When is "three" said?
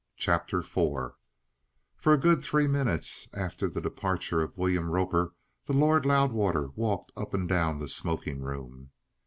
2.41-2.65